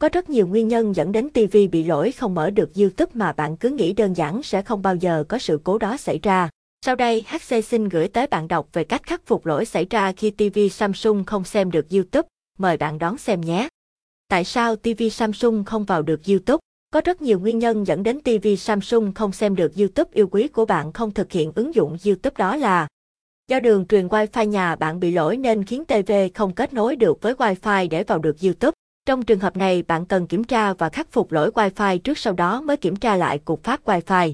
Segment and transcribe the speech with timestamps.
[0.00, 3.32] Có rất nhiều nguyên nhân dẫn đến TV bị lỗi không mở được YouTube mà
[3.32, 6.48] bạn cứ nghĩ đơn giản sẽ không bao giờ có sự cố đó xảy ra.
[6.86, 10.12] Sau đây, HC xin gửi tới bạn đọc về cách khắc phục lỗi xảy ra
[10.12, 12.28] khi TV Samsung không xem được YouTube.
[12.58, 13.68] Mời bạn đón xem nhé.
[14.28, 16.60] Tại sao TV Samsung không vào được YouTube?
[16.90, 20.48] Có rất nhiều nguyên nhân dẫn đến TV Samsung không xem được YouTube yêu quý
[20.48, 22.88] của bạn không thực hiện ứng dụng YouTube đó là
[23.48, 27.22] Do đường truyền Wi-Fi nhà bạn bị lỗi nên khiến TV không kết nối được
[27.22, 28.75] với Wi-Fi để vào được YouTube.
[29.06, 32.32] Trong trường hợp này, bạn cần kiểm tra và khắc phục lỗi Wi-Fi trước sau
[32.32, 34.32] đó mới kiểm tra lại cục phát Wi-Fi.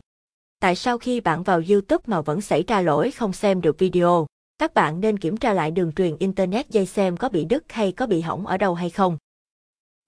[0.60, 4.26] Tại sao khi bạn vào YouTube mà vẫn xảy ra lỗi không xem được video?
[4.58, 7.92] Các bạn nên kiểm tra lại đường truyền Internet dây xem có bị đứt hay
[7.92, 9.16] có bị hỏng ở đâu hay không.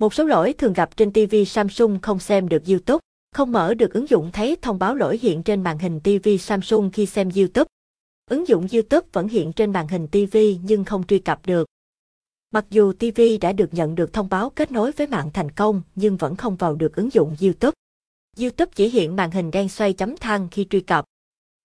[0.00, 3.00] Một số lỗi thường gặp trên TV Samsung không xem được YouTube,
[3.34, 6.90] không mở được ứng dụng thấy thông báo lỗi hiện trên màn hình TV Samsung
[6.90, 7.68] khi xem YouTube.
[8.30, 11.68] Ứng dụng YouTube vẫn hiện trên màn hình TV nhưng không truy cập được.
[12.54, 15.82] Mặc dù TV đã được nhận được thông báo kết nối với mạng thành công
[15.94, 17.72] nhưng vẫn không vào được ứng dụng YouTube.
[18.38, 21.04] YouTube chỉ hiện màn hình đen xoay chấm than khi truy cập.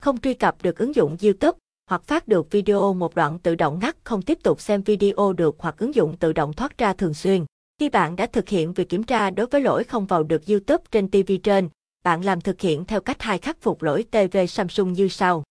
[0.01, 1.57] Không truy cập được ứng dụng YouTube
[1.89, 5.55] hoặc phát được video một đoạn tự động ngắt không tiếp tục xem video được
[5.59, 7.45] hoặc ứng dụng tự động thoát ra thường xuyên.
[7.79, 10.83] Khi bạn đã thực hiện việc kiểm tra đối với lỗi không vào được YouTube
[10.91, 11.69] trên TV trên,
[12.03, 15.43] bạn làm thực hiện theo cách hai khắc phục lỗi TV Samsung như sau.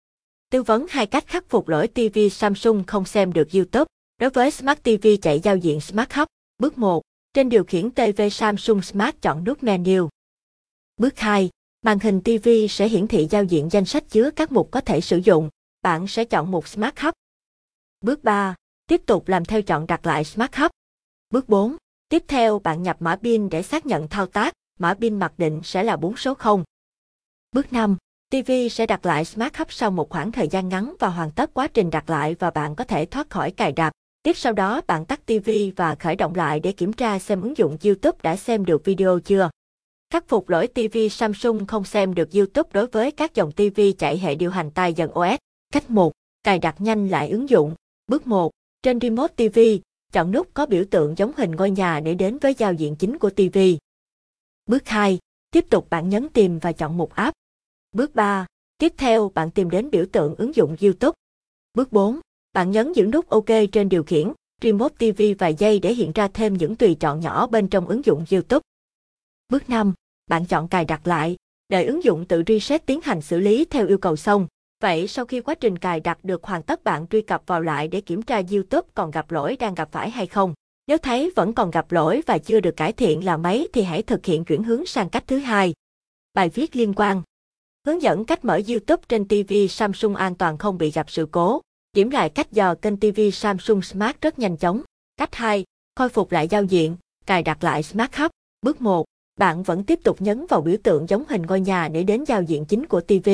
[0.50, 3.86] Tư vấn hai cách khắc phục lỗi TV Samsung không xem được YouTube.
[4.20, 6.26] Đối với Smart TV chạy giao diện Smart Hub,
[6.58, 7.02] bước 1,
[7.34, 10.08] trên điều khiển TV Samsung Smart chọn nút menu.
[10.96, 11.50] Bước 2,
[11.82, 15.00] màn hình TV sẽ hiển thị giao diện danh sách chứa các mục có thể
[15.00, 15.50] sử dụng,
[15.82, 17.14] bạn sẽ chọn mục Smart Hub.
[18.00, 18.54] Bước 3,
[18.86, 20.70] tiếp tục làm theo chọn đặt lại Smart Hub.
[21.30, 21.76] Bước 4,
[22.08, 25.60] tiếp theo bạn nhập mã pin để xác nhận thao tác, mã pin mặc định
[25.64, 26.64] sẽ là 4 số 0.
[27.52, 27.96] Bước 5,
[28.30, 31.54] TV sẽ đặt lại Smart Hub sau một khoảng thời gian ngắn và hoàn tất
[31.54, 33.92] quá trình đặt lại và bạn có thể thoát khỏi cài đặt.
[34.26, 37.56] Tiếp sau đó bạn tắt TV và khởi động lại để kiểm tra xem ứng
[37.56, 39.50] dụng YouTube đã xem được video chưa.
[40.10, 44.18] Khắc phục lỗi TV Samsung không xem được YouTube đối với các dòng TV chạy
[44.18, 45.36] hệ điều hành tay dần OS.
[45.72, 46.12] Cách 1.
[46.42, 47.74] Cài đặt nhanh lại ứng dụng.
[48.06, 48.50] Bước 1.
[48.82, 49.60] Trên Remote TV,
[50.12, 53.18] chọn nút có biểu tượng giống hình ngôi nhà để đến với giao diện chính
[53.18, 53.58] của TV.
[54.66, 55.18] Bước 2.
[55.50, 57.34] Tiếp tục bạn nhấn tìm và chọn mục app.
[57.92, 58.46] Bước 3.
[58.78, 61.14] Tiếp theo bạn tìm đến biểu tượng ứng dụng YouTube.
[61.74, 62.20] Bước 4.
[62.56, 66.28] Bạn nhấn những nút OK trên điều khiển, Remote TV vài giây để hiện ra
[66.28, 68.60] thêm những tùy chọn nhỏ bên trong ứng dụng YouTube.
[69.48, 69.92] Bước 5.
[70.26, 71.36] Bạn chọn cài đặt lại,
[71.68, 74.46] đợi ứng dụng tự reset tiến hành xử lý theo yêu cầu xong.
[74.82, 77.88] Vậy sau khi quá trình cài đặt được hoàn tất bạn truy cập vào lại
[77.88, 80.54] để kiểm tra YouTube còn gặp lỗi đang gặp phải hay không.
[80.86, 84.02] Nếu thấy vẫn còn gặp lỗi và chưa được cải thiện là mấy thì hãy
[84.02, 85.74] thực hiện chuyển hướng sang cách thứ hai.
[86.34, 87.22] Bài viết liên quan
[87.86, 91.60] Hướng dẫn cách mở YouTube trên TV Samsung an toàn không bị gặp sự cố.
[91.96, 94.82] Điểm lại cách dò kênh TV Samsung Smart rất nhanh chóng.
[95.16, 95.64] Cách 2.
[95.94, 96.96] Khôi phục lại giao diện,
[97.26, 98.30] cài đặt lại Smart Hub.
[98.62, 99.06] Bước 1.
[99.36, 102.42] Bạn vẫn tiếp tục nhấn vào biểu tượng giống hình ngôi nhà để đến giao
[102.42, 103.30] diện chính của TV.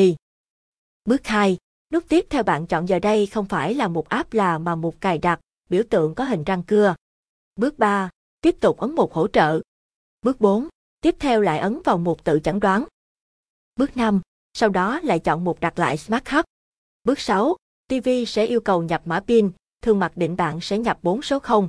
[1.04, 1.56] Bước 2.
[1.92, 5.00] Nút tiếp theo bạn chọn giờ đây không phải là một app là mà một
[5.00, 5.40] cài đặt,
[5.70, 6.94] biểu tượng có hình răng cưa.
[7.56, 8.10] Bước 3.
[8.40, 9.60] Tiếp tục ấn một hỗ trợ.
[10.22, 10.68] Bước 4.
[11.00, 12.84] Tiếp theo lại ấn vào một tự chẩn đoán.
[13.76, 14.20] Bước 5.
[14.54, 16.44] Sau đó lại chọn một đặt lại Smart Hub.
[17.04, 17.56] Bước 6.
[17.92, 19.50] TV sẽ yêu cầu nhập mã pin,
[19.82, 21.68] thường mặc định bạn sẽ nhập 4 số 0.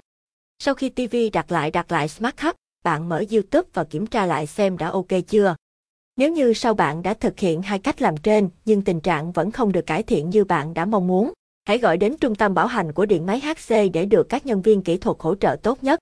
[0.59, 4.25] Sau khi TV đặt lại đặt lại Smart Hub, bạn mở YouTube và kiểm tra
[4.25, 5.55] lại xem đã ok chưa.
[6.17, 9.51] Nếu như sau bạn đã thực hiện hai cách làm trên nhưng tình trạng vẫn
[9.51, 11.33] không được cải thiện như bạn đã mong muốn,
[11.65, 14.61] hãy gọi đến trung tâm bảo hành của điện máy HC để được các nhân
[14.61, 15.99] viên kỹ thuật hỗ trợ tốt nhất.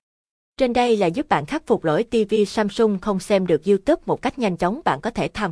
[0.56, 4.22] Trên đây là giúp bạn khắc phục lỗi TV Samsung không xem được YouTube một
[4.22, 5.50] cách nhanh chóng bạn có thể tham